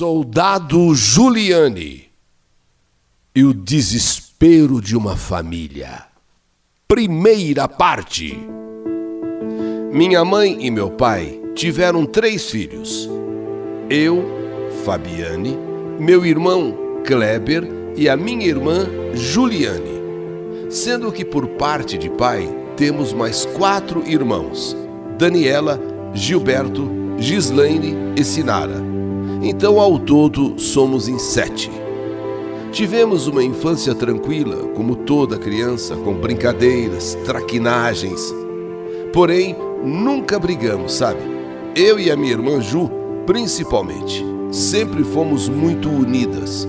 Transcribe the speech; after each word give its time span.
Soldado 0.00 0.94
Giuliani 0.94 2.06
e 3.34 3.44
o 3.44 3.52
desespero 3.52 4.80
de 4.80 4.96
uma 4.96 5.14
família. 5.14 6.06
Primeira 6.88 7.68
parte. 7.68 8.34
Minha 9.92 10.24
mãe 10.24 10.56
e 10.58 10.70
meu 10.70 10.90
pai 10.90 11.38
tiveram 11.54 12.06
três 12.06 12.48
filhos. 12.50 13.10
Eu, 13.90 14.24
Fabiane, 14.86 15.54
meu 15.98 16.24
irmão 16.24 16.74
Kleber 17.04 17.68
e 17.94 18.08
a 18.08 18.16
minha 18.16 18.46
irmã 18.46 18.88
Juliane. 19.12 20.00
Sendo 20.70 21.12
que 21.12 21.26
por 21.26 21.46
parte 21.46 21.98
de 21.98 22.08
pai 22.08 22.48
temos 22.74 23.12
mais 23.12 23.44
quatro 23.44 24.02
irmãos: 24.08 24.74
Daniela, 25.18 25.78
Gilberto, 26.14 26.88
Gislaine 27.18 27.94
e 28.16 28.24
Sinara. 28.24 28.89
Então, 29.42 29.80
ao 29.80 29.98
todo, 29.98 30.58
somos 30.58 31.08
em 31.08 31.18
sete. 31.18 31.70
Tivemos 32.72 33.26
uma 33.26 33.42
infância 33.42 33.94
tranquila, 33.94 34.68
como 34.76 34.94
toda 34.94 35.38
criança, 35.38 35.96
com 35.96 36.14
brincadeiras, 36.14 37.16
traquinagens. 37.24 38.34
Porém, 39.12 39.56
nunca 39.82 40.38
brigamos, 40.38 40.92
sabe? 40.92 41.20
Eu 41.74 41.98
e 41.98 42.10
a 42.10 42.16
minha 42.16 42.32
irmã 42.32 42.60
Ju, 42.60 42.90
principalmente, 43.26 44.24
sempre 44.52 45.02
fomos 45.02 45.48
muito 45.48 45.88
unidas. 45.88 46.68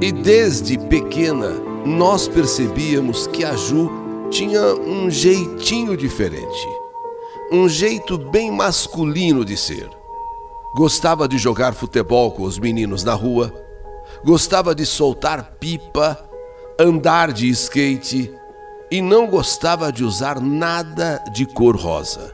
E 0.00 0.12
desde 0.12 0.78
pequena, 0.78 1.50
nós 1.84 2.28
percebíamos 2.28 3.26
que 3.26 3.44
a 3.44 3.54
Ju 3.56 3.90
tinha 4.30 4.74
um 4.74 5.10
jeitinho 5.10 5.96
diferente. 5.96 6.68
Um 7.52 7.68
jeito 7.68 8.16
bem 8.16 8.50
masculino 8.50 9.44
de 9.44 9.56
ser. 9.56 9.99
Gostava 10.74 11.26
de 11.26 11.36
jogar 11.36 11.74
futebol 11.74 12.30
com 12.30 12.44
os 12.44 12.58
meninos 12.58 13.02
na 13.02 13.12
rua, 13.12 13.52
gostava 14.24 14.72
de 14.72 14.86
soltar 14.86 15.56
pipa, 15.58 16.16
andar 16.78 17.32
de 17.32 17.48
skate 17.50 18.32
e 18.90 19.02
não 19.02 19.26
gostava 19.26 19.92
de 19.92 20.04
usar 20.04 20.40
nada 20.40 21.22
de 21.32 21.44
cor 21.44 21.76
rosa. 21.76 22.32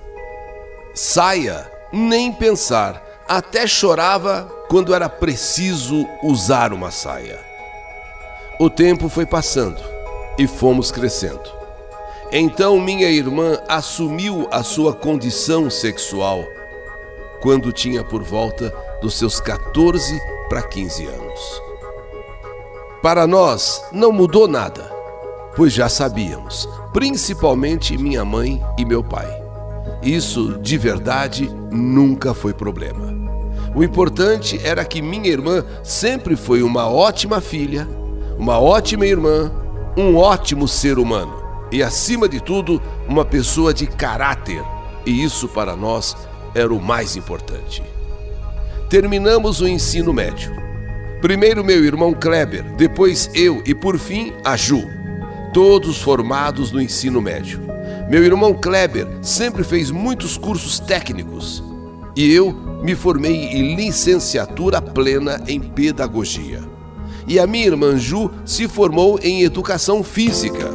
Saia, 0.94 1.70
nem 1.90 2.30
pensar, 2.30 3.02
até 3.26 3.66
chorava 3.66 4.44
quando 4.68 4.94
era 4.94 5.08
preciso 5.08 6.06
usar 6.22 6.72
uma 6.74 6.90
saia. 6.90 7.38
O 8.60 8.68
tempo 8.68 9.08
foi 9.08 9.24
passando 9.24 9.80
e 10.38 10.46
fomos 10.46 10.90
crescendo. 10.90 11.56
Então 12.30 12.78
minha 12.80 13.08
irmã 13.08 13.58
assumiu 13.68 14.46
a 14.50 14.62
sua 14.62 14.92
condição 14.92 15.70
sexual 15.70 16.44
quando 17.46 17.70
tinha 17.70 18.02
por 18.02 18.24
volta 18.24 18.74
dos 19.00 19.14
seus 19.14 19.38
14 19.38 20.20
para 20.48 20.62
15 20.62 21.06
anos. 21.06 21.62
Para 23.00 23.24
nós 23.24 23.84
não 23.92 24.10
mudou 24.10 24.48
nada, 24.48 24.90
pois 25.54 25.72
já 25.72 25.88
sabíamos, 25.88 26.68
principalmente 26.92 27.96
minha 27.96 28.24
mãe 28.24 28.60
e 28.76 28.84
meu 28.84 29.00
pai. 29.00 29.28
Isso 30.02 30.58
de 30.58 30.76
verdade 30.76 31.48
nunca 31.70 32.34
foi 32.34 32.52
problema. 32.52 33.14
O 33.76 33.84
importante 33.84 34.60
era 34.64 34.84
que 34.84 35.00
minha 35.00 35.30
irmã 35.30 35.64
sempre 35.84 36.34
foi 36.34 36.64
uma 36.64 36.88
ótima 36.88 37.40
filha, 37.40 37.88
uma 38.36 38.58
ótima 38.58 39.06
irmã, 39.06 39.52
um 39.96 40.16
ótimo 40.16 40.66
ser 40.66 40.98
humano 40.98 41.40
e, 41.70 41.80
acima 41.80 42.28
de 42.28 42.40
tudo, 42.40 42.82
uma 43.06 43.24
pessoa 43.24 43.72
de 43.72 43.86
caráter. 43.86 44.64
E 45.06 45.22
isso 45.22 45.46
para 45.46 45.76
nós 45.76 46.16
era 46.56 46.72
o 46.72 46.80
mais 46.80 47.16
importante. 47.16 47.82
Terminamos 48.88 49.60
o 49.60 49.68
ensino 49.68 50.12
médio. 50.12 50.50
Primeiro 51.20 51.62
meu 51.62 51.84
irmão 51.84 52.14
Kleber, 52.14 52.64
depois 52.76 53.30
eu 53.34 53.62
e 53.66 53.74
por 53.74 53.98
fim 53.98 54.32
a 54.42 54.56
Ju. 54.56 54.82
Todos 55.52 56.00
formados 56.00 56.72
no 56.72 56.80
ensino 56.80 57.20
médio. 57.20 57.60
Meu 58.08 58.24
irmão 58.24 58.54
Kleber 58.54 59.06
sempre 59.20 59.64
fez 59.64 59.90
muitos 59.90 60.38
cursos 60.38 60.78
técnicos 60.78 61.62
e 62.14 62.32
eu 62.32 62.52
me 62.82 62.94
formei 62.94 63.34
em 63.34 63.74
licenciatura 63.74 64.80
plena 64.80 65.42
em 65.46 65.60
pedagogia. 65.60 66.62
E 67.28 67.38
a 67.38 67.46
minha 67.46 67.66
irmã 67.66 67.98
Ju 67.98 68.30
se 68.44 68.66
formou 68.66 69.18
em 69.22 69.42
educação 69.42 70.02
física. 70.02 70.70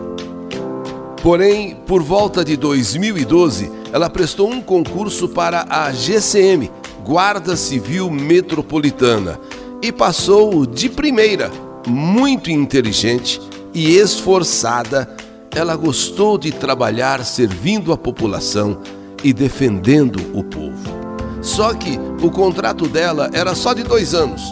Porém, 1.24 1.76
por 1.88 2.04
volta 2.04 2.44
de 2.44 2.58
2012, 2.58 3.81
ela 3.92 4.10
prestou 4.10 4.50
um 4.50 4.62
concurso 4.62 5.30
para 5.30 5.66
a 5.70 5.92
GCM, 5.92 6.72
Guarda 7.06 7.56
Civil 7.56 8.10
Metropolitana, 8.10 9.40
e 9.82 9.92
passou 9.92 10.66
de 10.66 10.90
primeira. 10.90 11.52
Muito 11.88 12.52
inteligente 12.52 13.42
e 13.74 13.96
esforçada, 13.98 15.10
ela 15.54 15.76
gostou 15.76 16.38
de 16.38 16.52
trabalhar 16.52 17.26
servindo 17.26 17.92
a 17.92 17.98
população 17.98 18.80
e 19.24 19.34
defendendo 19.34 20.20
o 20.34 20.44
povo. 20.44 21.02
Só 21.42 21.74
que 21.74 22.00
o 22.22 22.30
contrato 22.30 22.88
dela 22.88 23.30
era 23.34 23.56
só 23.56 23.74
de 23.74 23.84
dois 23.84 24.14
anos. 24.14 24.50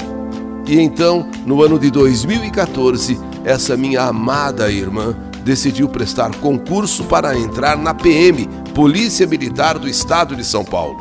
E 0.67 0.79
então, 0.79 1.29
no 1.45 1.63
ano 1.63 1.79
de 1.79 1.89
2014, 1.91 3.19
essa 3.45 3.77
minha 3.77 4.03
amada 4.03 4.71
irmã 4.71 5.15
decidiu 5.49 5.89
prestar 5.89 6.29
concurso 6.35 7.05
para 7.05 7.35
entrar 7.35 7.75
na 7.75 7.91
PM, 7.91 8.47
Polícia 8.75 9.25
Militar 9.25 9.79
do 9.79 9.89
Estado 9.89 10.35
de 10.35 10.45
São 10.45 10.63
Paulo. 10.63 10.95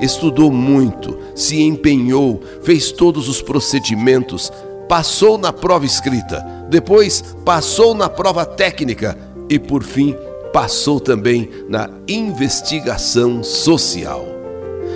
Estudou 0.00 0.50
muito, 0.50 1.18
se 1.34 1.60
empenhou, 1.60 2.40
fez 2.62 2.90
todos 2.90 3.28
os 3.28 3.42
procedimentos, 3.42 4.50
passou 4.88 5.36
na 5.36 5.52
prova 5.52 5.84
escrita, 5.84 6.40
depois 6.70 7.36
passou 7.44 7.94
na 7.94 8.08
prova 8.08 8.46
técnica 8.46 9.18
e, 9.50 9.58
por 9.58 9.82
fim, 9.82 10.16
passou 10.50 10.98
também 10.98 11.50
na 11.68 11.90
investigação 12.08 13.44
social. 13.44 14.24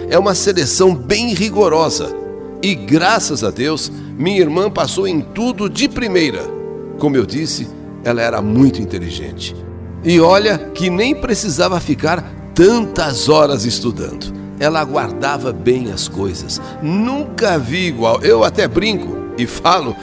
É 0.09 0.19
uma 0.19 0.34
seleção 0.34 0.94
bem 0.94 1.34
rigorosa 1.34 2.10
e, 2.62 2.75
graças 2.75 3.44
a 3.44 3.50
Deus, 3.50 3.93
minha 4.19 4.41
irmã 4.41 4.70
passou 4.70 5.06
em 5.06 5.20
tudo 5.20 5.69
de 5.69 5.91
primeira. 5.91 6.41
Como 6.99 7.16
eu 7.16 7.26
disse, 7.26 7.76
ela 8.04 8.22
era 8.22 8.41
muito 8.41 8.81
inteligente. 8.81 9.54
E 10.04 10.20
olha 10.20 10.59
que 10.59 10.91
nem 10.91 11.14
precisava 11.14 11.81
ficar 11.81 12.22
tantas 12.54 13.28
horas 13.28 13.64
estudando. 13.64 14.32
Ela 14.60 14.84
guardava 14.84 15.53
bem 15.53 15.92
as 15.92 16.08
coisas. 16.08 16.60
Nunca 16.82 17.58
vi 17.58 17.87
igual. 17.87 18.20
Eu 18.22 18.44
até 18.44 18.66
brinco 18.66 19.16
e 19.37 19.47
falo: 19.47 19.94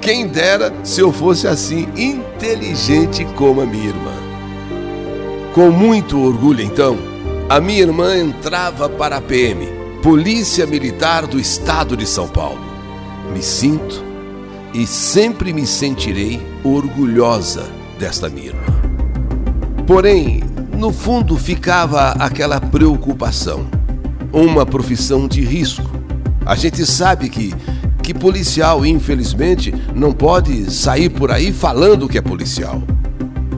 quem 0.00 0.26
dera 0.26 0.72
se 0.84 1.00
eu 1.00 1.12
fosse 1.12 1.46
assim, 1.46 1.88
inteligente 1.96 3.24
como 3.36 3.60
a 3.60 3.66
minha 3.66 3.88
irmã. 3.88 4.12
Com 5.54 5.70
muito 5.70 6.20
orgulho, 6.20 6.62
então, 6.62 6.96
a 7.48 7.60
minha 7.60 7.80
irmã 7.80 8.16
entrava 8.16 8.88
para 8.88 9.16
a 9.16 9.20
PM, 9.20 9.66
Polícia 10.02 10.66
Militar 10.66 11.26
do 11.26 11.40
Estado 11.40 11.96
de 11.96 12.06
São 12.06 12.28
Paulo. 12.28 12.60
Me 13.32 13.42
sinto 13.42 14.04
e 14.72 14.86
sempre 14.86 15.52
me 15.52 15.66
sentirei 15.66 16.40
orgulhosa 16.74 17.64
desta 17.98 18.28
minha 18.28 18.48
irmã. 18.48 18.66
Porém, 19.86 20.42
no 20.76 20.92
fundo 20.92 21.36
ficava 21.36 22.10
aquela 22.12 22.60
preocupação. 22.60 23.66
Uma 24.32 24.66
profissão 24.66 25.26
de 25.26 25.42
risco. 25.42 25.90
A 26.44 26.54
gente 26.54 26.84
sabe 26.84 27.28
que, 27.28 27.54
que 28.02 28.12
policial, 28.12 28.84
infelizmente, 28.84 29.72
não 29.94 30.12
pode 30.12 30.70
sair 30.70 31.08
por 31.08 31.30
aí 31.30 31.52
falando 31.52 32.08
que 32.08 32.18
é 32.18 32.22
policial. 32.22 32.82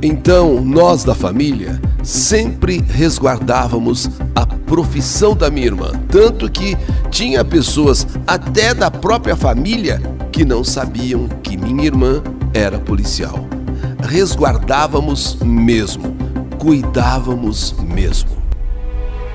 Então, 0.02 0.64
nós 0.64 1.04
da 1.04 1.14
família 1.14 1.80
sempre 2.02 2.82
resguardávamos 2.88 4.08
a 4.34 4.46
profissão 4.46 5.34
da 5.34 5.50
minha 5.50 5.66
irmã, 5.66 5.90
tanto 6.08 6.50
que 6.50 6.76
tinha 7.10 7.44
pessoas 7.44 8.06
até 8.26 8.72
da 8.72 8.90
própria 8.90 9.36
família 9.36 10.00
que 10.32 10.44
não 10.44 10.64
sabiam 10.64 11.28
que 11.42 11.56
minha 11.56 11.84
irmã 11.84 12.22
era 12.52 12.78
policial. 12.78 13.46
Resguardávamos 14.02 15.36
mesmo 15.42 16.20
cuidávamos 16.60 17.72
mesmo. 17.80 18.36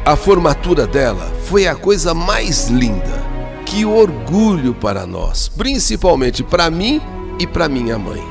A 0.05 0.15
formatura 0.15 0.85
dela 0.85 1.25
foi 1.45 1.67
a 1.67 1.73
coisa 1.73 2.13
mais 2.13 2.67
linda. 2.67 3.25
Que 3.65 3.83
orgulho 3.83 4.75
para 4.75 5.07
nós, 5.07 5.47
principalmente 5.47 6.43
para 6.43 6.69
mim 6.69 7.01
e 7.39 7.47
para 7.47 7.67
minha 7.67 7.97
mãe. 7.97 8.23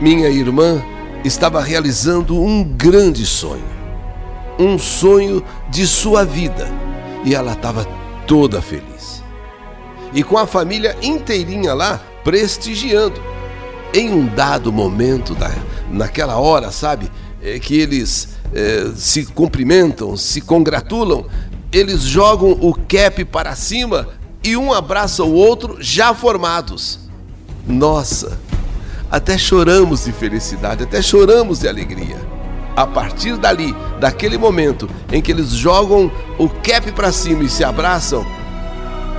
Minha 0.00 0.30
irmã 0.30 0.82
estava 1.22 1.60
realizando 1.60 2.40
um 2.40 2.64
grande 2.64 3.26
sonho, 3.26 3.68
um 4.58 4.78
sonho 4.78 5.44
de 5.68 5.86
sua 5.86 6.24
vida, 6.24 6.66
e 7.22 7.34
ela 7.34 7.52
estava 7.52 7.84
toda 8.26 8.62
feliz. 8.62 9.22
E 10.14 10.22
com 10.22 10.38
a 10.38 10.46
família 10.46 10.96
inteirinha 11.02 11.74
lá 11.74 12.00
prestigiando. 12.24 13.20
Em 13.92 14.10
um 14.10 14.26
dado 14.26 14.72
momento, 14.72 15.34
da, 15.34 15.50
naquela 15.90 16.36
hora, 16.36 16.70
sabe, 16.70 17.10
é, 17.42 17.58
que 17.58 17.78
eles 17.78 18.28
é, 18.52 18.90
se 18.94 19.24
cumprimentam, 19.26 20.16
se 20.16 20.40
congratulam, 20.40 21.24
eles 21.72 22.02
jogam 22.02 22.52
o 22.60 22.74
cap 22.74 23.24
para 23.26 23.54
cima 23.54 24.08
e 24.42 24.56
um 24.56 24.72
abraça 24.72 25.22
o 25.22 25.32
outro 25.32 25.76
já 25.80 26.14
formados. 26.14 26.98
Nossa, 27.66 28.38
até 29.10 29.36
choramos 29.36 30.04
de 30.04 30.12
felicidade, 30.12 30.84
até 30.84 31.02
choramos 31.02 31.60
de 31.60 31.68
alegria. 31.68 32.16
A 32.76 32.86
partir 32.86 33.36
dali, 33.36 33.74
daquele 33.98 34.38
momento 34.38 34.88
em 35.12 35.20
que 35.20 35.32
eles 35.32 35.50
jogam 35.50 36.10
o 36.38 36.48
cap 36.48 36.92
para 36.92 37.10
cima 37.10 37.42
e 37.42 37.48
se 37.48 37.64
abraçam, 37.64 38.24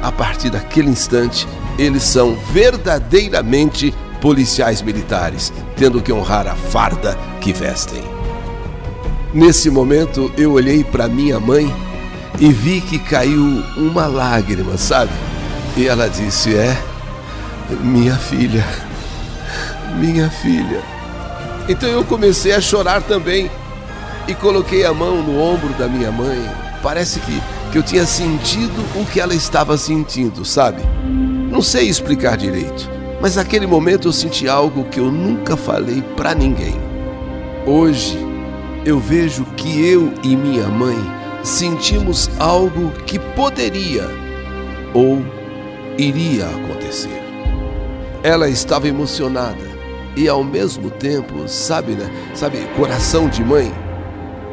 a 0.01 0.11
partir 0.11 0.49
daquele 0.49 0.89
instante, 0.89 1.47
eles 1.77 2.03
são 2.03 2.37
verdadeiramente 2.53 3.93
policiais 4.21 4.81
militares, 4.81 5.53
tendo 5.75 6.01
que 6.01 6.11
honrar 6.11 6.47
a 6.47 6.55
farda 6.55 7.17
que 7.39 7.53
vestem. 7.53 8.03
Nesse 9.33 9.69
momento, 9.69 10.31
eu 10.37 10.53
olhei 10.53 10.83
para 10.83 11.07
minha 11.07 11.39
mãe 11.39 11.73
e 12.39 12.51
vi 12.51 12.81
que 12.81 12.97
caiu 12.97 13.63
uma 13.77 14.07
lágrima, 14.07 14.77
sabe? 14.77 15.11
E 15.77 15.87
ela 15.87 16.09
disse: 16.09 16.55
É, 16.55 16.75
minha 17.81 18.15
filha, 18.15 18.65
minha 19.99 20.29
filha. 20.29 20.81
Então 21.67 21.87
eu 21.87 22.03
comecei 22.03 22.53
a 22.53 22.61
chorar 22.61 23.01
também 23.03 23.49
e 24.27 24.33
coloquei 24.33 24.85
a 24.85 24.93
mão 24.93 25.21
no 25.21 25.39
ombro 25.39 25.69
da 25.73 25.87
minha 25.87 26.11
mãe. 26.11 26.39
Parece 26.81 27.19
que, 27.19 27.41
que 27.71 27.77
eu 27.77 27.83
tinha 27.83 28.05
sentido 28.05 28.83
o 28.95 29.05
que 29.05 29.19
ela 29.19 29.35
estava 29.35 29.77
sentindo, 29.77 30.43
sabe? 30.43 30.81
Não 31.51 31.61
sei 31.61 31.87
explicar 31.87 32.37
direito, 32.37 32.89
mas 33.21 33.35
naquele 33.35 33.67
momento 33.67 34.07
eu 34.07 34.13
senti 34.13 34.47
algo 34.47 34.85
que 34.85 34.99
eu 34.99 35.11
nunca 35.11 35.57
falei 35.57 36.01
para 36.15 36.33
ninguém. 36.33 36.75
Hoje 37.65 38.17
eu 38.85 38.99
vejo 38.99 39.43
que 39.57 39.85
eu 39.85 40.13
e 40.23 40.35
minha 40.35 40.67
mãe 40.67 40.97
sentimos 41.43 42.29
algo 42.39 42.91
que 43.05 43.19
poderia 43.19 44.07
ou 44.93 45.23
iria 45.97 46.45
acontecer. 46.45 47.21
Ela 48.23 48.49
estava 48.49 48.87
emocionada 48.87 49.69
e 50.15 50.27
ao 50.27 50.43
mesmo 50.43 50.89
tempo, 50.89 51.47
sabe, 51.47 51.93
né? 51.93 52.09
Sabe, 52.33 52.57
coração 52.75 53.29
de 53.29 53.43
mãe, 53.43 53.71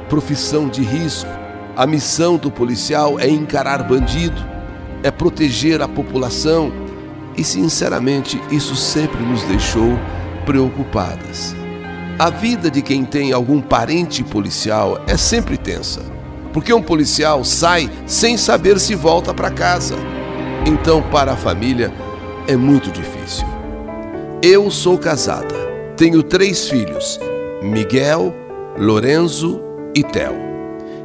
profissão 0.08 0.68
de 0.68 0.82
risco. 0.82 1.30
A 1.76 1.86
missão 1.86 2.36
do 2.36 2.50
policial 2.50 3.18
é 3.18 3.28
encarar 3.28 3.82
bandido, 3.82 4.44
é 5.02 5.10
proteger 5.10 5.82
a 5.82 5.88
população 5.88 6.72
e, 7.36 7.44
sinceramente, 7.44 8.40
isso 8.50 8.74
sempre 8.74 9.22
nos 9.22 9.42
deixou 9.44 9.98
preocupadas. 10.44 11.54
A 12.18 12.30
vida 12.30 12.70
de 12.70 12.80
quem 12.80 13.04
tem 13.04 13.32
algum 13.32 13.60
parente 13.60 14.24
policial 14.24 14.98
é 15.06 15.16
sempre 15.16 15.58
tensa, 15.58 16.00
porque 16.52 16.72
um 16.72 16.82
policial 16.82 17.44
sai 17.44 17.90
sem 18.06 18.38
saber 18.38 18.80
se 18.80 18.94
volta 18.94 19.34
para 19.34 19.50
casa. 19.50 19.96
Então, 20.64 21.02
para 21.02 21.32
a 21.32 21.36
família, 21.36 21.92
é 22.48 22.56
muito 22.56 22.90
difícil. 22.90 23.46
Eu 24.42 24.70
sou 24.70 24.96
casada, 24.96 25.54
tenho 25.96 26.22
três 26.22 26.68
filhos: 26.68 27.20
Miguel, 27.62 28.34
Lorenzo 28.78 29.60
e 29.94 30.02
Theo. 30.02 30.46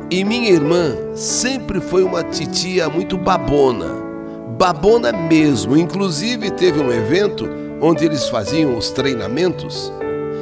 E 0.09 0.23
minha 0.23 0.49
irmã 0.49 0.95
sempre 1.15 1.79
foi 1.79 2.03
uma 2.03 2.23
titia 2.23 2.89
muito 2.89 3.17
babona, 3.17 4.00
babona 4.61 5.11
mesmo. 5.11 5.75
Inclusive, 5.75 6.51
teve 6.51 6.79
um 6.79 6.91
evento 6.91 7.49
onde 7.81 8.05
eles 8.05 8.29
faziam 8.29 8.77
os 8.77 8.91
treinamentos, 8.91 9.91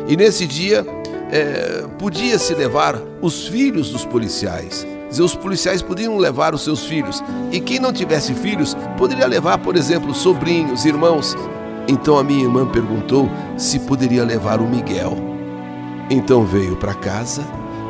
e 0.10 0.18
nesse 0.18 0.46
dia 0.46 0.86
é, 1.32 1.86
podia-se 1.98 2.54
levar 2.54 3.02
os 3.22 3.48
filhos 3.48 3.92
dos 3.92 4.04
policiais 4.04 4.86
os 5.10 5.34
policiais 5.34 5.82
podiam 5.82 6.18
levar 6.18 6.54
os 6.54 6.64
seus 6.64 6.86
filhos. 6.86 7.24
E 7.52 7.60
quem 7.60 7.80
não 7.80 7.92
tivesse 7.92 8.32
filhos, 8.36 8.78
poderia 8.96 9.26
levar, 9.26 9.58
por 9.58 9.76
exemplo, 9.76 10.14
sobrinhos, 10.14 10.86
irmãos. 10.86 11.36
Então 11.88 12.20
a 12.20 12.24
minha 12.24 12.44
irmã 12.44 12.68
perguntou 12.68 13.28
se 13.58 13.80
poderia 13.80 14.24
levar 14.24 14.62
o 14.62 14.68
Miguel. 14.68 15.18
Então 16.12 16.46
veio 16.46 16.76
para 16.76 16.94
casa, 16.94 17.42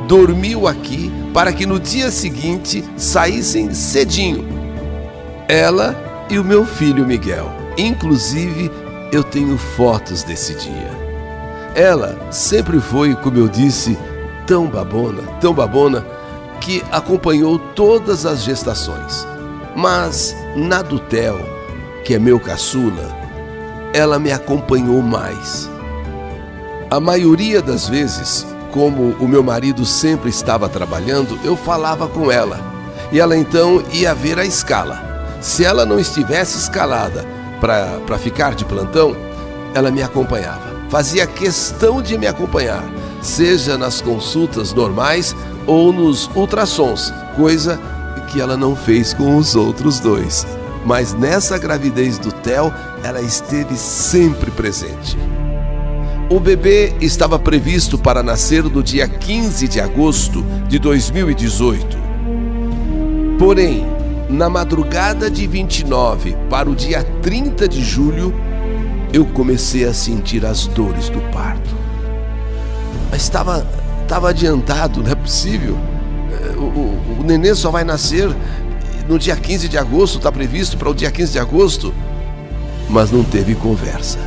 dormiu 0.08 0.66
aqui 0.66 1.12
para 1.34 1.52
que 1.52 1.66
no 1.66 1.78
dia 1.78 2.10
seguinte 2.10 2.86
saíssem 2.96 3.74
cedinho. 3.74 4.48
Ela 5.46 6.09
e 6.30 6.38
o 6.38 6.44
meu 6.44 6.66
filho 6.66 7.06
Miguel. 7.06 7.52
Inclusive, 7.78 8.72
eu 9.12 9.24
tenho 9.24 9.58
fotos 9.58 10.24
desse 10.24 10.54
dia. 10.56 10.92
Ela 11.76 12.18
sempre 12.32 12.80
foi, 12.80 13.16
como 13.16 13.38
eu 13.38 13.48
disse, 13.48 13.98
tão 14.46 14.68
babona, 14.68 15.24
tão 15.40 15.54
babona 15.54 16.06
que 16.62 16.84
acompanhou 16.92 17.58
todas 17.58 18.26
as 18.26 18.44
gestações. 18.44 19.26
Mas 19.76 20.36
na 20.56 20.82
do 20.82 21.00
Theo, 21.00 21.40
que 22.04 22.14
é 22.14 22.20
meu 22.20 22.40
caçula, 22.40 23.18
ela 23.94 24.20
me 24.20 24.32
acompanhou 24.32 25.02
mais. 25.02 25.70
A 26.92 27.00
maioria 27.00 27.62
das 27.62 27.88
vezes, 27.88 28.46
como 28.72 29.16
o 29.20 29.28
meu 29.28 29.42
marido 29.44 29.86
sempre 29.86 30.30
estava 30.30 30.68
trabalhando, 30.68 31.40
eu 31.44 31.56
falava 31.56 32.08
com 32.08 32.32
ela. 32.32 32.60
E 33.12 33.20
ela 33.20 33.38
então 33.38 33.84
ia 33.92 34.14
ver 34.14 34.38
a 34.38 34.46
escala. 34.46 35.09
Se 35.42 35.64
ela 35.64 35.86
não 35.86 36.00
estivesse 36.00 36.58
escalada 36.58 37.26
para 37.60 38.18
ficar 38.18 38.56
de 38.56 38.66
plantão, 38.66 39.16
ela 39.74 39.92
me 39.92 40.02
acompanhava. 40.02 40.80
Fazia 40.90 41.28
questão 41.28 42.02
de 42.02 42.18
me 42.18 42.28
acompanhar, 42.28 42.84
seja 43.22 43.78
nas 43.78 44.02
consultas 44.02 44.74
normais 44.74 45.36
ou 45.68 45.94
nos 45.94 46.30
ultrassons, 46.36 47.14
coisa 47.36 47.80
que 48.30 48.40
ela 48.40 48.56
não 48.56 48.76
fez 48.76 49.14
com 49.14 49.38
os 49.38 49.56
outros 49.56 50.00
dois. 50.00 50.46
Mas 50.86 51.14
nessa 51.14 51.58
gravidez 51.58 52.18
do 52.18 52.32
Theo, 52.32 52.74
ela 53.04 53.22
esteve 53.22 53.76
sempre 53.76 54.52
presente. 54.52 55.18
O 56.30 56.40
bebê 56.40 56.94
estava 57.02 57.40
previsto 57.40 57.98
para 57.98 58.22
nascer 58.22 58.64
no 58.64 58.84
dia 58.84 59.08
15 59.08 59.68
de 59.68 59.80
agosto 59.82 60.44
de 60.68 60.78
2018. 60.78 61.98
Porém, 63.38 63.86
na 64.30 64.48
madrugada 64.48 65.30
de 65.30 65.48
29 65.48 66.38
para 66.50 66.70
o 66.70 66.76
dia 66.76 67.04
30 67.22 67.68
de 67.68 67.84
julho, 67.84 68.34
eu 69.12 69.26
comecei 69.26 69.86
a 69.86 69.94
sentir 69.94 70.46
as 70.46 70.68
dores 70.68 71.10
do 71.10 71.20
parto. 71.32 71.70
Mas 73.10 73.24
estava 73.24 73.66
estava 74.04 74.30
adiantado, 74.30 75.04
não 75.04 75.12
é 75.12 75.16
possível. 75.16 75.78
É, 76.32 76.58
o, 76.58 76.62
o, 76.62 77.18
o 77.20 77.24
nenê 77.24 77.54
só 77.54 77.70
vai 77.70 77.84
nascer 77.84 78.30
no 79.08 79.20
dia 79.20 79.36
15 79.36 79.68
de 79.68 79.78
agosto, 79.78 80.18
está 80.18 80.32
previsto 80.32 80.78
para 80.78 80.90
o 80.90 80.96
dia 80.96 81.12
15 81.12 81.32
de 81.32 81.40
agosto. 81.40 81.94
Mas 82.90 83.12
não 83.12 83.24
teve 83.24 83.54
conversa. 83.56 84.20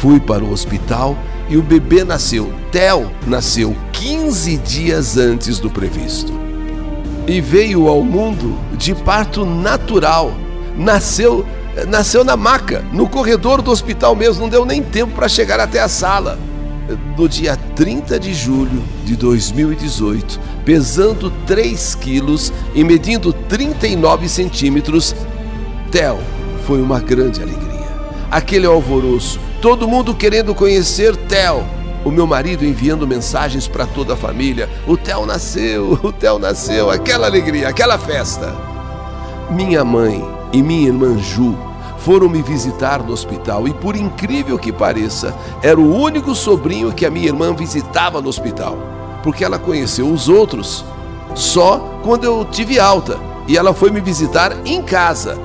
Fui 0.00 0.18
para 0.18 0.44
o 0.44 0.52
hospital 0.52 1.16
e 1.48 1.56
o 1.56 1.62
bebê 1.62 2.04
nasceu. 2.04 2.52
Theo 2.72 3.10
nasceu 3.26 3.76
15 3.92 4.56
dias 4.58 5.16
antes 5.16 5.58
do 5.60 5.70
previsto. 5.70 6.45
E 7.26 7.40
veio 7.40 7.88
ao 7.88 8.02
mundo 8.02 8.58
de 8.76 8.94
parto 8.94 9.44
natural. 9.44 10.32
Nasceu, 10.76 11.44
nasceu 11.88 12.22
na 12.24 12.36
maca, 12.36 12.84
no 12.92 13.08
corredor 13.08 13.62
do 13.62 13.70
hospital 13.70 14.14
mesmo, 14.14 14.42
não 14.42 14.48
deu 14.48 14.64
nem 14.64 14.82
tempo 14.82 15.14
para 15.14 15.28
chegar 15.28 15.58
até 15.58 15.80
a 15.80 15.88
sala 15.88 16.38
no 17.16 17.28
dia 17.28 17.56
30 17.74 18.18
de 18.18 18.32
julho 18.32 18.82
de 19.04 19.16
2018, 19.16 20.38
pesando 20.64 21.30
3 21.46 21.94
quilos 21.96 22.52
e 22.74 22.84
medindo 22.84 23.32
39 23.32 24.28
centímetros, 24.28 25.14
Theo 25.90 26.18
foi 26.66 26.80
uma 26.80 27.00
grande 27.00 27.42
alegria. 27.42 27.66
Aquele 28.30 28.66
alvoroço, 28.66 29.40
todo 29.60 29.88
mundo 29.88 30.14
querendo 30.14 30.54
conhecer 30.54 31.16
Theo. 31.16 31.64
O 32.06 32.10
meu 32.12 32.24
marido 32.24 32.64
enviando 32.64 33.04
mensagens 33.04 33.66
para 33.66 33.84
toda 33.84 34.12
a 34.12 34.16
família. 34.16 34.70
O 34.86 34.96
Theo 34.96 35.26
nasceu, 35.26 35.98
o 36.04 36.12
Theo 36.12 36.38
nasceu, 36.38 36.88
aquela 36.88 37.26
alegria, 37.26 37.68
aquela 37.68 37.98
festa. 37.98 38.54
Minha 39.50 39.84
mãe 39.84 40.24
e 40.52 40.62
minha 40.62 40.86
irmã 40.86 41.18
Ju 41.18 41.58
foram 41.98 42.28
me 42.28 42.42
visitar 42.42 43.02
no 43.02 43.12
hospital 43.12 43.66
e, 43.66 43.74
por 43.74 43.96
incrível 43.96 44.56
que 44.56 44.72
pareça, 44.72 45.34
era 45.60 45.80
o 45.80 45.96
único 45.96 46.32
sobrinho 46.32 46.92
que 46.92 47.04
a 47.04 47.10
minha 47.10 47.26
irmã 47.26 47.52
visitava 47.52 48.20
no 48.20 48.28
hospital, 48.28 48.78
porque 49.24 49.44
ela 49.44 49.58
conheceu 49.58 50.08
os 50.08 50.28
outros 50.28 50.84
só 51.34 51.98
quando 52.04 52.22
eu 52.22 52.44
tive 52.44 52.78
alta 52.78 53.18
e 53.48 53.58
ela 53.58 53.74
foi 53.74 53.90
me 53.90 54.00
visitar 54.00 54.56
em 54.64 54.80
casa. 54.80 55.36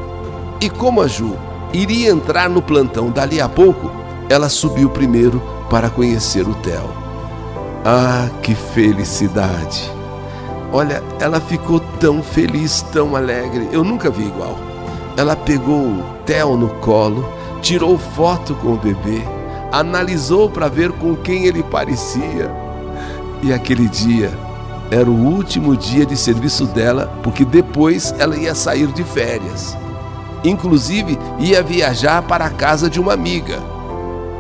E 0.62 0.70
como 0.70 1.02
a 1.02 1.08
Ju 1.08 1.36
iria 1.74 2.12
entrar 2.12 2.48
no 2.48 2.62
plantão 2.62 3.10
dali 3.10 3.42
a 3.42 3.50
pouco, 3.50 3.90
ela 4.30 4.48
subiu 4.48 4.92
primeiro 4.92 5.42
para 5.72 5.90
conhecer 5.90 6.46
o 6.46 6.54
Theo. 6.56 6.92
Ah, 7.86 8.30
que 8.44 8.54
felicidade! 8.54 9.90
Olha, 10.74 11.02
ela 11.18 11.40
ficou 11.40 11.80
tão 11.98 12.22
feliz, 12.22 12.82
tão 12.92 13.16
alegre, 13.16 13.70
eu 13.72 13.82
nunca 13.82 14.10
vi 14.10 14.28
igual. 14.28 14.58
Ela 15.16 15.34
pegou 15.34 15.80
o 15.80 16.04
Theo 16.26 16.58
no 16.58 16.68
colo, 16.82 17.26
tirou 17.62 17.98
foto 17.98 18.54
com 18.56 18.74
o 18.74 18.78
bebê, 18.78 19.24
analisou 19.72 20.50
para 20.50 20.68
ver 20.68 20.92
com 20.92 21.16
quem 21.16 21.46
ele 21.46 21.64
parecia. 21.64 22.54
E 23.42 23.54
aquele 23.54 23.88
dia 23.88 24.30
era 24.92 25.10
o 25.10 25.26
último 25.26 25.78
dia 25.78 26.06
de 26.06 26.18
serviço 26.18 26.66
dela, 26.66 27.18
porque 27.24 27.46
depois 27.46 28.14
ela 28.20 28.36
ia 28.36 28.54
sair 28.54 28.88
de 28.88 29.06
férias. 29.06 29.78
Inclusive, 30.44 31.18
ia 31.40 31.64
viajar 31.64 32.22
para 32.24 32.46
a 32.46 32.50
casa 32.50 32.90
de 32.90 33.00
uma 33.00 33.14
amiga. 33.14 33.58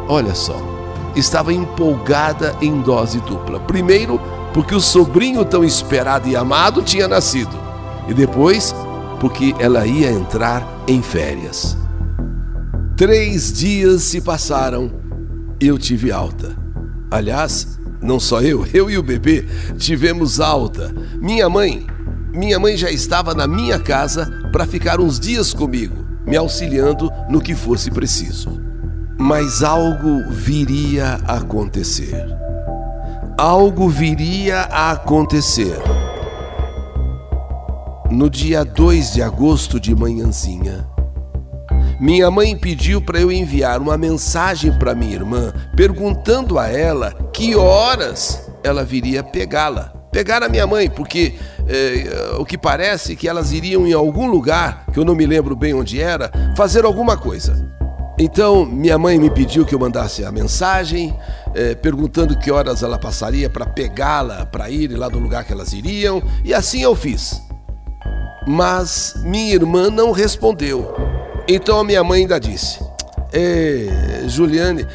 Olha 0.09 0.35
só, 0.35 0.80
estava 1.15 1.53
empolgada 1.53 2.56
em 2.62 2.82
dose 2.82 3.20
dupla. 3.22 3.60
Primeiro, 3.60 4.20
porque 4.53 4.75
o 4.75 4.82
sobrinho 4.82 5.46
tão 5.46 5.63
esperado 5.63 6.27
e 6.27 6.36
amado 6.36 6.82
tinha 6.82 7.08
nascido, 7.08 7.58
e 8.08 8.13
depois, 8.13 8.75
porque 9.20 9.56
ela 9.60 9.86
ia 9.86 10.12
entrar 10.12 10.65
em 10.88 11.01
férias. 11.01 11.77
Três 12.96 13.53
dias 13.53 14.03
se 14.03 14.22
passaram 14.22 14.91
e 15.60 15.68
eu 15.68 15.77
tive 15.77 16.12
alta. 16.12 16.56
Aliás, 17.10 17.80
não 18.01 18.20
só 18.20 18.41
eu, 18.41 18.65
eu 18.74 18.89
e 18.89 18.98
o 18.98 19.03
bebê 19.03 19.46
tivemos 19.77 20.39
alta. 20.39 20.94
Minha 21.20 21.50
mãe, 21.50 21.88
minha 22.34 22.60
mãe 22.60 22.75
já 22.75 22.91
estava 22.91 23.34
na 23.34 23.48
minha 23.48 23.80
casa 23.80 24.50
para 24.51 24.65
ficar 24.65 25.00
uns 25.00 25.20
dias 25.20 25.53
comigo, 25.53 26.06
me 26.25 26.36
auxiliando 26.36 27.12
no 27.30 27.41
que 27.41 27.56
fosse 27.56 27.89
preciso. 27.89 28.71
Mas 29.24 29.62
algo 29.62 30.32
viria 30.32 31.20
a 31.28 31.36
acontecer. 31.36 32.25
Algo 33.38 33.88
viria 33.88 34.62
a 34.62 34.90
acontecer. 34.94 35.78
No 38.10 38.32
dia 38.32 38.66
2 38.66 39.13
de 39.13 39.22
agosto 39.22 39.80
de 39.80 39.94
manhãzinha, 39.94 40.88
minha 42.00 42.32
mãe 42.32 42.58
pediu 42.58 43.00
para 43.00 43.22
eu 43.22 43.32
enviar 43.32 43.80
uma 43.80 43.96
mensagem 43.96 44.72
para 44.80 44.96
minha 44.96 45.13
irmã, 45.13 45.54
perguntando 45.78 46.58
a 46.58 46.68
ela 46.68 47.13
que 47.32 47.56
horas 47.56 48.50
ela 48.63 48.84
viria 48.84 49.24
pegá-la. 49.24 49.94
Pegar 50.12 50.42
a 50.42 50.50
minha 50.50 50.66
mãe, 50.66 50.90
porque 50.90 51.36
é, 51.68 52.36
o 52.40 52.44
que 52.44 52.58
parece 52.58 53.16
que 53.16 53.30
elas 53.30 53.51
iriam 53.51 53.86
em 53.86 53.94
algum 53.94 54.28
lugar, 54.28 54.88
que 54.92 54.98
eu 54.98 55.06
não 55.06 55.13
me 55.13 55.28
lembro 55.28 55.56
bem 55.56 55.75
onde 55.75 56.01
era, 56.01 56.32
fazer 56.58 56.86
alguma 56.86 57.16
coisa. 57.16 57.80
Então, 58.24 58.68
minha 58.68 59.00
mãe 59.00 59.18
me 59.18 59.32
pediu 59.32 59.66
que 59.66 59.74
eu 59.74 59.80
mandasse 59.80 60.24
a 60.24 60.32
mensagem, 60.32 61.12
é, 61.56 61.74
perguntando 61.74 62.38
que 62.38 62.51
horas 62.51 62.84
ela 62.84 63.00
passaria 63.00 63.50
para 63.50 63.66
pegá-la, 63.66 64.46
para 64.46 64.70
ir 64.70 64.96
lá 64.96 65.10
do 65.10 65.18
lugar 65.18 65.44
que 65.44 65.51
elas 65.51 65.74
iriam, 65.74 66.22
e 66.46 66.54
assim 66.54 66.84
eu 66.84 66.96
fiz. 66.96 67.42
Mas 68.48 69.16
minha 69.24 69.56
irmã 69.56 69.90
não 69.90 70.12
respondeu. 70.12 70.96
Então 71.48 71.80
a 71.80 71.84
minha 71.84 72.04
mãe 72.04 72.22
ainda 72.22 72.40
disse: 72.40 72.80
é, 73.34 74.25
Juliane, 74.28 74.86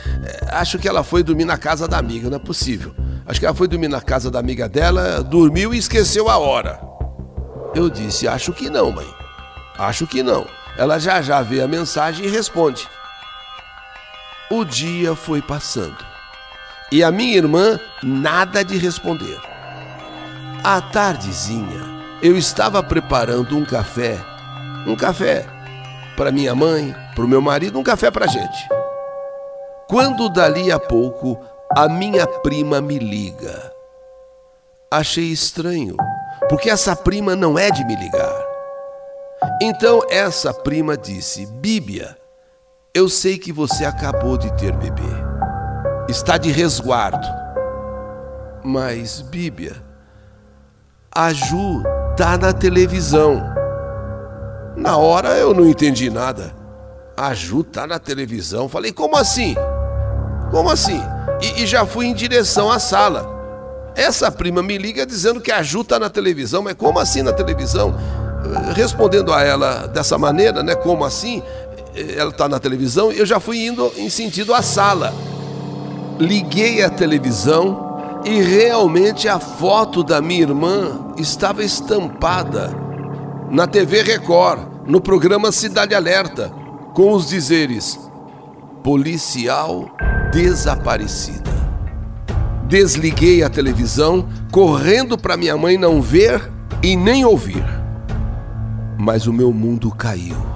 acho 0.46 0.78
que 0.78 0.86
ela 0.86 1.02
foi 1.02 1.24
dormir 1.24 1.46
na 1.46 1.58
casa 1.58 1.88
da 1.88 1.98
amiga, 1.98 2.30
não 2.30 2.36
é 2.36 2.40
possível. 2.40 2.94
Acho 3.26 3.40
que 3.40 3.46
ela 3.46 3.56
foi 3.56 3.66
dormir 3.66 3.88
na 3.88 4.00
casa 4.00 4.30
da 4.30 4.38
amiga 4.38 4.68
dela, 4.68 5.20
dormiu 5.20 5.74
e 5.74 5.78
esqueceu 5.78 6.28
a 6.28 6.38
hora. 6.38 6.78
Eu 7.74 7.90
disse: 7.90 8.28
Acho 8.28 8.52
que 8.52 8.70
não, 8.70 8.92
mãe. 8.92 9.08
Acho 9.76 10.06
que 10.06 10.22
não. 10.22 10.46
Ela 10.78 11.00
já 11.00 11.20
já 11.20 11.42
vê 11.42 11.60
a 11.60 11.66
mensagem 11.66 12.24
e 12.24 12.30
responde. 12.30 12.86
O 14.50 14.64
dia 14.64 15.16
foi 15.16 15.42
passando 15.42 16.16
e 16.90 17.02
a 17.02 17.10
minha 17.10 17.36
irmã 17.36 17.80
nada 18.02 18.64
de 18.64 18.76
responder. 18.76 19.40
À 20.62 20.80
tardezinha, 20.80 21.80
eu 22.22 22.36
estava 22.36 22.82
preparando 22.82 23.56
um 23.56 23.64
café, 23.64 24.18
um 24.86 24.96
café 24.96 25.44
para 26.16 26.32
minha 26.32 26.54
mãe, 26.54 26.94
para 27.14 27.24
o 27.24 27.28
meu 27.28 27.42
marido, 27.42 27.78
um 27.78 27.82
café 27.82 28.10
para 28.10 28.26
gente. 28.26 28.68
Quando 29.88 30.28
dali 30.28 30.70
a 30.72 30.78
pouco 30.78 31.38
a 31.74 31.88
minha 31.88 32.26
prima 32.26 32.80
me 32.80 32.98
liga. 32.98 33.72
Achei 34.90 35.24
estranho, 35.24 35.96
porque 36.48 36.70
essa 36.70 36.94
prima 36.94 37.34
não 37.34 37.58
é 37.58 37.70
de 37.70 37.84
me 37.84 37.96
ligar. 37.96 38.46
Então 39.60 40.02
essa 40.08 40.54
prima 40.54 40.96
disse: 40.96 41.46
Bíblia, 41.46 42.16
eu 42.96 43.10
sei 43.10 43.36
que 43.36 43.52
você 43.52 43.84
acabou 43.84 44.38
de 44.38 44.50
ter 44.54 44.72
bebê. 44.72 45.02
Está 46.08 46.38
de 46.38 46.50
resguardo. 46.50 47.28
Mas, 48.64 49.20
Bíblia, 49.20 49.76
a 51.14 51.30
Ju 51.30 51.82
tá 52.16 52.38
na 52.38 52.54
televisão. 52.54 53.42
Na 54.74 54.96
hora 54.96 55.36
eu 55.36 55.52
não 55.52 55.68
entendi 55.68 56.08
nada. 56.08 56.54
A 57.14 57.34
Ju 57.34 57.62
tá 57.62 57.86
na 57.86 57.98
televisão. 57.98 58.66
Falei, 58.66 58.92
como 58.92 59.14
assim? 59.14 59.54
Como 60.50 60.70
assim? 60.70 61.02
e, 61.42 61.64
e 61.64 61.66
já 61.66 61.84
fui 61.84 62.06
em 62.06 62.14
direção 62.14 62.72
à 62.72 62.78
sala. 62.78 63.34
Essa 63.94 64.30
prima 64.30 64.62
me 64.62 64.78
liga 64.78 65.04
dizendo 65.04 65.38
que 65.38 65.52
a 65.52 65.62
Ju 65.62 65.82
está 65.82 65.98
na 65.98 66.08
televisão, 66.08 66.62
mas 66.62 66.72
como 66.72 66.98
assim 66.98 67.20
na 67.20 67.32
televisão? 67.32 67.94
Respondendo 68.74 69.34
a 69.34 69.42
ela 69.42 69.86
dessa 69.86 70.16
maneira, 70.16 70.62
né? 70.62 70.74
Como 70.74 71.04
assim? 71.04 71.42
Ela 71.96 72.30
está 72.30 72.46
na 72.46 72.60
televisão, 72.60 73.10
eu 73.10 73.24
já 73.24 73.40
fui 73.40 73.66
indo 73.66 73.90
em 73.96 74.10
sentido 74.10 74.52
à 74.52 74.60
sala. 74.60 75.14
Liguei 76.18 76.82
a 76.82 76.90
televisão 76.90 78.20
e 78.24 78.40
realmente 78.42 79.28
a 79.28 79.38
foto 79.38 80.02
da 80.04 80.20
minha 80.20 80.42
irmã 80.42 81.14
estava 81.16 81.64
estampada 81.64 82.70
na 83.50 83.66
TV 83.66 84.02
Record, 84.02 84.60
no 84.86 85.00
programa 85.00 85.50
Cidade 85.52 85.94
Alerta, 85.94 86.52
com 86.92 87.12
os 87.12 87.28
dizeres: 87.28 87.98
policial 88.82 89.90
desaparecida. 90.32 91.56
Desliguei 92.68 93.42
a 93.42 93.48
televisão, 93.48 94.28
correndo 94.50 95.16
para 95.16 95.36
minha 95.36 95.56
mãe 95.56 95.78
não 95.78 96.02
ver 96.02 96.50
e 96.82 96.96
nem 96.96 97.24
ouvir. 97.24 97.64
Mas 98.98 99.26
o 99.26 99.32
meu 99.32 99.52
mundo 99.52 99.90
caiu. 99.94 100.55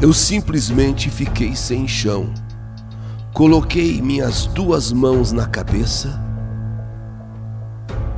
Eu 0.00 0.12
simplesmente 0.12 1.10
fiquei 1.10 1.54
sem 1.54 1.86
chão. 1.86 2.32
Coloquei 3.34 4.00
minhas 4.00 4.46
duas 4.46 4.90
mãos 4.90 5.30
na 5.30 5.46
cabeça, 5.46 6.20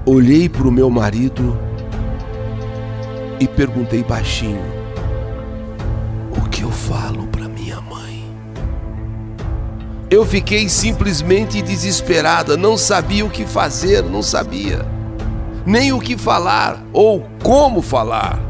olhei 0.07 0.49
para 0.49 0.67
o 0.67 0.73
meu 0.73 0.89
marido 0.89 1.59
e 3.39 3.49
perguntei 3.49 4.03
baixinho: 4.03 4.63
O 6.37 6.49
que 6.49 6.63
eu 6.63 6.71
falo 6.71 7.27
para 7.27 7.49
minha 7.49 7.81
mãe? 7.81 8.25
Eu 10.09 10.25
fiquei 10.25 10.69
simplesmente 10.69 11.61
desesperada, 11.61 12.57
não 12.57 12.79
sabia 12.79 13.25
o 13.25 13.31
que 13.31 13.45
fazer, 13.45 14.03
não 14.03 14.23
sabia 14.23 14.87
nem 15.65 15.93
o 15.93 16.01
que 16.01 16.17
falar 16.17 16.83
ou 16.93 17.27
como 17.43 17.83
falar. 17.83 18.41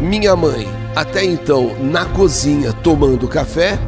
Minha 0.00 0.34
mãe, 0.34 0.66
até 0.94 1.24
então 1.24 1.74
na 1.82 2.04
cozinha 2.04 2.72
tomando 2.72 3.26
café, 3.28 3.78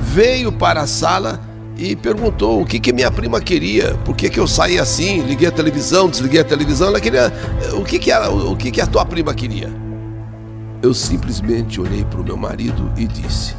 veio 0.00 0.50
para 0.52 0.82
a 0.82 0.86
sala 0.86 1.40
e 1.76 1.96
perguntou 1.96 2.62
o 2.62 2.64
que, 2.66 2.78
que 2.78 2.92
minha 2.92 3.10
prima 3.10 3.40
queria, 3.40 3.94
por 4.04 4.14
que, 4.14 4.30
que 4.30 4.38
eu 4.38 4.46
saí 4.46 4.78
assim, 4.78 5.22
liguei 5.22 5.48
a 5.48 5.52
televisão, 5.52 6.08
desliguei 6.08 6.40
a 6.40 6.44
televisão, 6.44 6.88
ela 6.88 7.00
queria. 7.00 7.32
O 7.74 7.84
que, 7.84 7.98
que, 7.98 8.10
ela, 8.10 8.28
o 8.28 8.56
que, 8.56 8.70
que 8.70 8.80
a 8.80 8.86
tua 8.86 9.04
prima 9.04 9.34
queria? 9.34 9.70
Eu 10.82 10.94
simplesmente 10.94 11.80
olhei 11.80 12.04
para 12.04 12.20
o 12.20 12.24
meu 12.24 12.36
marido 12.36 12.92
e 12.96 13.06
disse: 13.06 13.54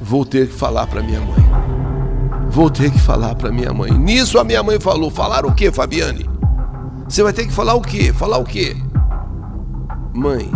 vou 0.00 0.24
ter 0.24 0.48
que 0.48 0.54
falar 0.54 0.86
para 0.86 1.02
minha 1.02 1.20
mãe. 1.20 1.44
Vou 2.50 2.68
ter 2.68 2.90
que 2.90 3.00
falar 3.00 3.34
para 3.34 3.50
minha 3.50 3.72
mãe. 3.72 3.90
Nisso 3.90 4.38
a 4.38 4.44
minha 4.44 4.62
mãe 4.62 4.78
falou: 4.78 5.10
falar 5.10 5.46
o 5.46 5.54
que, 5.54 5.72
Fabiane? 5.72 6.28
Você 7.08 7.22
vai 7.22 7.32
ter 7.32 7.46
que 7.46 7.52
falar 7.52 7.74
o 7.74 7.80
quê? 7.80 8.12
Falar 8.12 8.38
o 8.38 8.44
quê? 8.44 8.76
Mãe, 10.12 10.50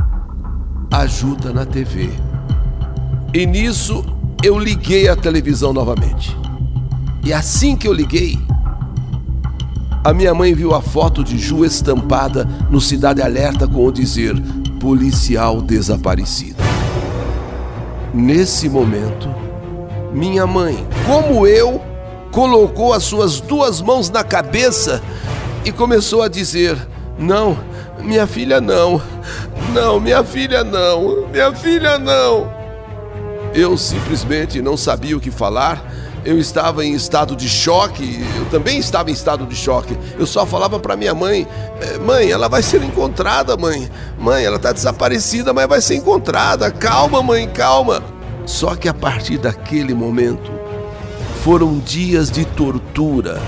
ajuda 0.91 1.53
na 1.53 1.65
TV. 1.65 2.11
E 3.35 3.47
nisso 3.47 4.05
eu 4.43 4.59
liguei 4.59 5.09
a 5.09 5.17
televisão 5.17 5.73
novamente. 5.73 6.37
E 7.25 7.33
assim 7.33 7.77
que 7.77 7.87
eu 7.87 7.93
liguei, 7.93 8.39
a 10.03 10.15
minha 10.15 10.33
mãe 10.33 10.55
viu 10.55 10.75
a 10.75 10.81
foto 10.81 11.23
de 11.23 11.39
Ju 11.39 11.65
estampada 11.65 12.49
no 12.71 12.81
Cidade 12.81 13.21
Alerta 13.21 13.67
com 13.67 13.85
o 13.85 13.93
dizer 13.93 14.35
policial 14.81 15.61
desaparecido. 15.61 16.63
Nesse 18.15 18.69
momento, 18.69 19.29
minha 20.13 20.47
mãe, 20.47 20.87
como 21.05 21.47
eu, 21.47 21.83
colocou 22.33 22.95
as 22.95 23.03
suas 23.03 23.41
duas 23.41 23.83
mãos 23.83 24.09
na 24.09 24.25
cabeça 24.25 25.03
e 25.65 25.73
começou 25.73 26.23
a 26.23 26.29
dizer: 26.29 26.79
Não, 27.19 27.59
minha 28.03 28.27
filha 28.27 28.61
não, 28.61 29.03
não, 29.69 30.01
minha 30.01 30.25
filha 30.25 30.65
não, 30.65 31.29
minha 31.29 31.53
filha 31.55 31.99
não. 31.99 32.51
Eu 33.55 33.77
simplesmente 33.77 34.61
não 34.61 34.77
sabia 34.77 35.17
o 35.17 35.21
que 35.21 35.31
falar. 35.31 35.83
Eu 36.25 36.39
estava 36.39 36.85
em 36.85 36.93
estado 36.95 37.35
de 37.35 37.49
choque, 37.49 38.21
eu 38.37 38.45
também 38.47 38.79
estava 38.79 39.11
em 39.11 39.13
estado 39.13 39.47
de 39.47 39.55
choque. 39.55 39.97
Eu 40.19 40.27
só 40.27 40.45
falava 40.45 40.79
para 40.79 40.97
minha 40.97 41.15
mãe: 41.15 41.47
eh, 41.81 41.99
Mãe, 41.99 42.31
ela 42.31 42.49
vai 42.49 42.63
ser 42.63 42.83
encontrada, 42.83 43.57
mãe. 43.57 43.91
Mãe, 44.19 44.45
ela 44.45 44.57
está 44.57 44.73
desaparecida, 44.73 45.53
mas 45.53 45.67
vai 45.67 45.81
ser 45.81 45.95
encontrada. 45.95 46.71
Calma, 46.71 47.23
mãe, 47.23 47.49
calma. 47.49 48.03
Só 48.45 48.75
que 48.75 48.89
a 48.89 48.95
partir 48.95 49.39
daquele 49.39 49.95
momento 49.95 50.51
foram 51.43 51.79
dias 51.79 52.31
de 52.31 52.45
tortura, 52.45 53.41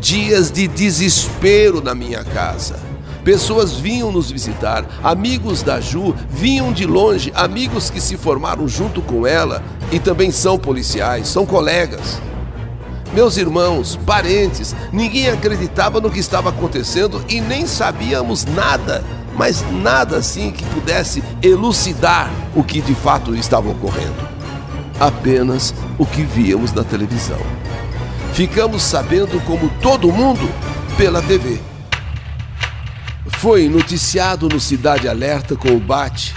dias 0.00 0.50
de 0.50 0.66
desespero 0.66 1.80
na 1.82 1.94
minha 1.94 2.24
casa, 2.24 2.76
Pessoas 3.24 3.72
vinham 3.72 4.12
nos 4.12 4.30
visitar, 4.30 4.84
amigos 5.02 5.62
da 5.62 5.80
Ju 5.80 6.14
vinham 6.28 6.70
de 6.74 6.84
longe, 6.84 7.32
amigos 7.34 7.88
que 7.88 7.98
se 7.98 8.18
formaram 8.18 8.68
junto 8.68 9.00
com 9.00 9.26
ela 9.26 9.64
e 9.90 9.98
também 9.98 10.30
são 10.30 10.58
policiais, 10.58 11.26
são 11.28 11.46
colegas. 11.46 12.20
Meus 13.14 13.38
irmãos, 13.38 13.98
parentes, 14.04 14.76
ninguém 14.92 15.30
acreditava 15.30 16.02
no 16.02 16.10
que 16.10 16.18
estava 16.18 16.50
acontecendo 16.50 17.24
e 17.26 17.40
nem 17.40 17.66
sabíamos 17.66 18.44
nada, 18.44 19.02
mas 19.34 19.64
nada 19.72 20.18
assim 20.18 20.50
que 20.50 20.64
pudesse 20.66 21.24
elucidar 21.42 22.30
o 22.54 22.62
que 22.62 22.82
de 22.82 22.94
fato 22.94 23.34
estava 23.34 23.70
ocorrendo. 23.70 24.28
Apenas 25.00 25.74
o 25.96 26.04
que 26.04 26.24
víamos 26.24 26.74
na 26.74 26.84
televisão. 26.84 27.40
Ficamos 28.34 28.82
sabendo, 28.82 29.40
como 29.46 29.70
todo 29.80 30.12
mundo, 30.12 30.46
pela 30.98 31.22
TV. 31.22 31.73
Foi 33.26 33.68
noticiado 33.68 34.48
no 34.48 34.60
Cidade 34.60 35.08
Alerta 35.08 35.56
com 35.56 35.70
o 35.70 35.80
Bate, 35.80 36.34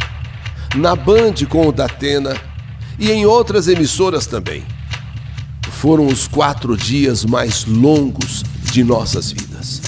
na 0.76 0.96
Band 0.96 1.34
com 1.50 1.68
o 1.68 1.72
Datena 1.72 2.36
e 2.98 3.12
em 3.12 3.26
outras 3.26 3.68
emissoras 3.68 4.26
também. 4.26 4.64
Foram 5.70 6.08
os 6.08 6.28
quatro 6.28 6.76
dias 6.76 7.26
mais 7.26 7.66
longos 7.66 8.44
de 8.72 8.84
nossas 8.84 9.32
vidas. 9.32 9.82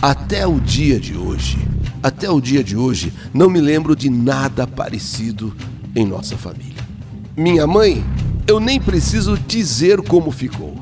Até 0.00 0.46
o 0.46 0.58
dia 0.60 0.98
de 0.98 1.16
hoje, 1.16 1.58
até 2.02 2.30
o 2.30 2.40
dia 2.40 2.64
de 2.64 2.76
hoje, 2.76 3.12
não 3.34 3.50
me 3.50 3.60
lembro 3.60 3.94
de 3.94 4.08
nada 4.08 4.66
parecido 4.66 5.54
em 5.94 6.06
nossa 6.06 6.38
família. 6.38 6.82
Minha 7.36 7.66
mãe, 7.66 8.04
eu 8.46 8.58
nem 8.58 8.80
preciso 8.80 9.36
dizer 9.36 10.00
como 10.02 10.30
ficou. 10.30 10.76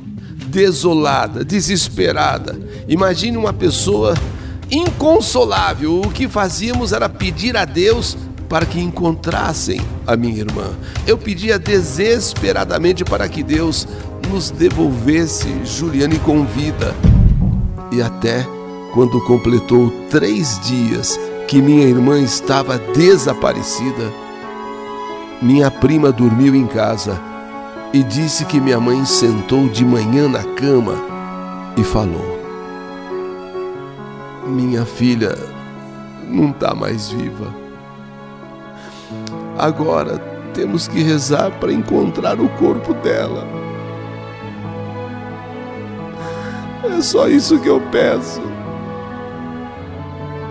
Desolada, 0.46 1.44
desesperada. 1.44 2.58
Imagine 2.88 3.36
uma 3.36 3.52
pessoa 3.52 4.14
inconsolável. 4.70 6.00
O 6.00 6.10
que 6.10 6.28
fazíamos 6.28 6.92
era 6.92 7.08
pedir 7.08 7.56
a 7.56 7.64
Deus 7.64 8.16
para 8.48 8.64
que 8.64 8.80
encontrassem 8.80 9.80
a 10.06 10.16
minha 10.16 10.38
irmã. 10.38 10.70
Eu 11.06 11.18
pedia 11.18 11.58
desesperadamente 11.58 13.04
para 13.04 13.28
que 13.28 13.42
Deus 13.42 13.86
nos 14.30 14.50
devolvesse 14.50 15.48
Juliane 15.64 16.18
com 16.20 16.44
vida. 16.44 16.94
E 17.92 18.02
até 18.02 18.46
quando 18.92 19.20
completou 19.24 19.90
três 20.10 20.58
dias 20.60 21.18
que 21.46 21.60
minha 21.60 21.86
irmã 21.86 22.18
estava 22.20 22.78
desaparecida, 22.78 24.12
minha 25.40 25.70
prima 25.70 26.10
dormiu 26.10 26.54
em 26.54 26.66
casa 26.66 27.20
e 27.92 28.02
disse 28.02 28.44
que 28.44 28.60
minha 28.60 28.80
mãe 28.80 29.04
sentou 29.04 29.68
de 29.68 29.84
manhã 29.84 30.28
na 30.28 30.42
cama 30.42 30.94
e 31.76 31.84
falou: 31.84 32.37
minha 34.48 34.84
filha 34.84 35.36
não 36.26 36.50
está 36.50 36.74
mais 36.74 37.10
viva. 37.10 37.54
Agora 39.58 40.18
temos 40.54 40.88
que 40.88 41.02
rezar 41.02 41.50
para 41.58 41.72
encontrar 41.72 42.40
o 42.40 42.48
corpo 42.50 42.94
dela. 42.94 43.46
É 46.84 47.00
só 47.00 47.28
isso 47.28 47.60
que 47.60 47.68
eu 47.68 47.80
peço. 47.92 48.40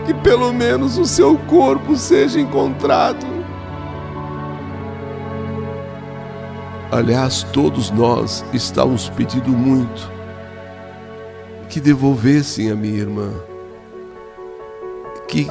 Que 0.06 0.14
pelo 0.14 0.54
menos 0.54 0.98
o 0.98 1.06
seu 1.06 1.38
corpo 1.40 1.96
seja 1.96 2.40
encontrado. 2.40 3.26
Aliás, 6.92 7.44
todos 7.52 7.92
nós 7.92 8.46
estávamos 8.54 9.10
pedindo 9.10 9.50
muito 9.50 10.10
que 11.70 11.82
devolvessem 11.82 12.72
a 12.72 12.76
minha 12.76 12.98
irmã 12.98 13.30
que 15.28 15.48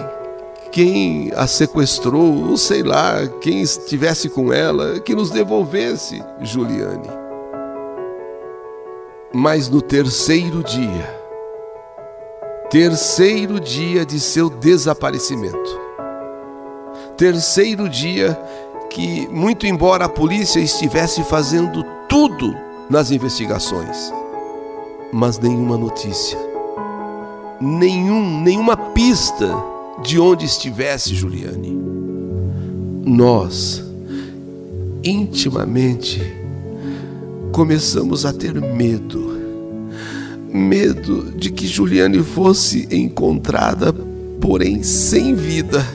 quem 0.73 1.33
a 1.35 1.47
sequestrou, 1.47 2.51
ou 2.51 2.57
sei 2.57 2.83
lá, 2.83 3.27
quem 3.41 3.63
estivesse 3.63 4.29
com 4.29 4.53
ela, 4.53 5.01
que 5.01 5.15
nos 5.15 5.31
devolvesse 5.31 6.23
Juliane. 6.41 7.09
Mas 9.33 9.69
no 9.69 9.81
terceiro 9.81 10.63
dia, 10.63 11.21
terceiro 12.71 13.61
dia 13.61 14.05
de 14.05 14.19
seu 14.19 14.51
desaparecimento, 14.51 15.81
terceiro 17.17 17.89
dia 17.89 18.39
que, 18.91 19.27
muito 19.29 19.67
embora 19.67 20.07
a 20.07 20.11
polícia 20.11 20.61
estivesse 20.61 21.23
fazendo 21.25 21.83
tudo 22.09 22.55
nas 22.89 23.11
investigações, 23.11 24.13
mas 25.13 25.39
nenhuma 25.39 25.77
notícia 25.77 26.56
nenhum, 27.61 28.43
nenhuma 28.43 28.77
pista 28.77 29.49
de 30.03 30.19
onde 30.19 30.45
estivesse 30.45 31.15
Juliane. 31.15 31.77
Nós, 33.05 33.83
intimamente, 35.03 36.21
começamos 37.53 38.27
a 38.27 38.33
ter 38.33 38.61
medo. 38.61 39.37
Medo 40.53 41.33
de 41.37 41.51
que 41.51 41.67
Juliane 41.67 42.23
fosse 42.23 42.89
encontrada, 42.91 43.93
porém 44.41 44.83
sem 44.83 45.35
vida. 45.35 45.87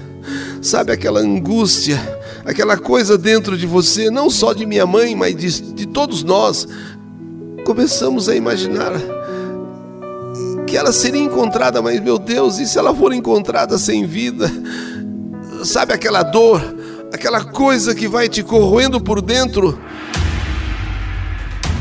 Sabe 0.62 0.92
aquela 0.92 1.20
angústia, 1.20 2.00
aquela 2.46 2.78
coisa 2.78 3.18
dentro 3.18 3.58
de 3.58 3.66
você, 3.66 4.10
não 4.10 4.30
só 4.30 4.54
de 4.54 4.66
minha 4.66 4.86
mãe, 4.86 5.16
mas 5.16 5.36
de, 5.36 5.74
de 5.74 5.86
todos 5.88 6.24
nós. 6.24 6.68
Começamos 7.66 8.30
a 8.30 8.36
imaginar 8.36 8.94
que 10.72 10.78
ela 10.78 10.94
seria 10.94 11.22
encontrada, 11.22 11.82
mas 11.82 12.00
meu 12.00 12.18
Deus, 12.18 12.58
e 12.58 12.66
se 12.66 12.80
ela 12.80 12.96
for 12.96 13.12
encontrada 13.12 13.78
sem 13.78 14.08
vida? 14.08 14.50
Sabe 15.66 15.94
aquela 15.94 16.24
dor, 16.24 16.64
aquela 17.14 17.44
coisa 17.44 17.94
que 17.94 18.08
vai 18.08 18.30
te 18.30 18.42
corroendo 18.42 19.02
por 19.02 19.22
dentro? 19.22 19.78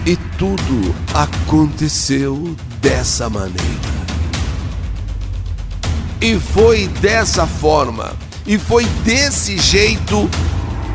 E 0.05 0.16
tudo 0.37 0.92
aconteceu 1.14 2.57
dessa 2.83 3.31
maneira. 3.31 3.61
E 6.20 6.37
foi 6.37 6.88
dessa 7.00 7.46
forma, 7.46 8.12
e 8.44 8.59
foi 8.59 8.85
desse 9.05 9.57
jeito 9.57 10.29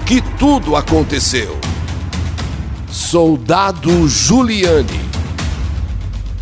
que 0.05 0.21
tudo 0.37 0.75
aconteceu. 0.75 1.57
Soldado 2.91 4.05
Juliane 4.09 5.14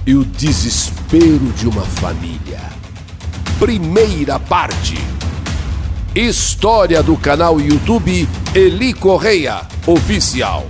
e 0.06 0.16
o 0.16 0.26
desespero 0.26 1.46
de 1.58 1.68
uma 1.68 1.84
família. 1.84 2.60
Primeira 3.60 4.40
parte. 4.40 4.98
História 6.14 7.02
do 7.02 7.16
canal 7.16 7.60
YouTube 7.60 8.28
Eli 8.54 8.94
Correia 8.94 9.62
Oficial. 9.88 10.66